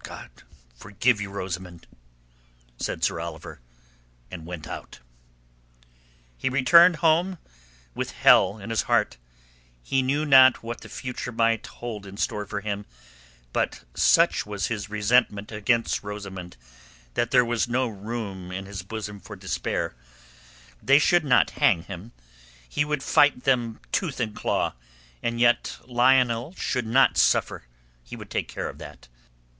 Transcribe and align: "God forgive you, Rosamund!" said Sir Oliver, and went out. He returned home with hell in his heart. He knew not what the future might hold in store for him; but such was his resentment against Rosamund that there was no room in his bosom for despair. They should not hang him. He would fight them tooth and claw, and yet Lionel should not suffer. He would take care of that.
"God 0.00 0.42
forgive 0.74 1.20
you, 1.20 1.30
Rosamund!" 1.30 1.86
said 2.78 3.04
Sir 3.04 3.20
Oliver, 3.20 3.60
and 4.28 4.44
went 4.44 4.66
out. 4.66 4.98
He 6.36 6.48
returned 6.48 6.96
home 6.96 7.38
with 7.94 8.10
hell 8.10 8.58
in 8.58 8.70
his 8.70 8.82
heart. 8.90 9.18
He 9.80 10.02
knew 10.02 10.26
not 10.26 10.64
what 10.64 10.80
the 10.80 10.88
future 10.88 11.30
might 11.30 11.64
hold 11.68 12.06
in 12.06 12.16
store 12.16 12.44
for 12.44 12.60
him; 12.60 12.86
but 13.52 13.84
such 13.94 14.44
was 14.44 14.66
his 14.66 14.90
resentment 14.90 15.52
against 15.52 16.02
Rosamund 16.02 16.56
that 17.14 17.30
there 17.30 17.44
was 17.44 17.68
no 17.68 17.86
room 17.86 18.50
in 18.50 18.66
his 18.66 18.82
bosom 18.82 19.20
for 19.20 19.36
despair. 19.36 19.94
They 20.82 20.98
should 20.98 21.24
not 21.24 21.50
hang 21.50 21.84
him. 21.84 22.10
He 22.68 22.84
would 22.84 23.04
fight 23.04 23.44
them 23.44 23.78
tooth 23.92 24.18
and 24.18 24.34
claw, 24.34 24.74
and 25.22 25.38
yet 25.38 25.78
Lionel 25.86 26.56
should 26.56 26.84
not 26.84 27.16
suffer. 27.16 27.62
He 28.02 28.16
would 28.16 28.28
take 28.28 28.48
care 28.48 28.68
of 28.68 28.78
that. 28.78 29.06